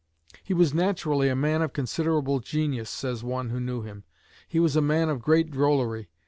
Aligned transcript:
"He 0.43 0.55
was 0.55 0.73
naturally 0.73 1.29
a 1.29 1.35
man 1.35 1.61
of 1.61 1.73
considerable 1.73 2.39
genius," 2.39 2.89
says 2.89 3.23
one 3.23 3.51
who 3.51 3.59
knew 3.59 3.83
him. 3.83 4.03
"He 4.47 4.59
was 4.59 4.75
a 4.75 4.81
man 4.81 5.09
of 5.09 5.21
great 5.21 5.51
drollery. 5.51 6.09